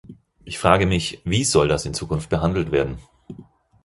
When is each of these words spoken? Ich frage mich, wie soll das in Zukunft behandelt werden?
Ich 0.45 0.57
frage 0.57 0.87
mich, 0.87 1.21
wie 1.25 1.43
soll 1.43 1.67
das 1.67 1.85
in 1.85 1.93
Zukunft 1.93 2.31
behandelt 2.31 2.71
werden? 2.71 2.97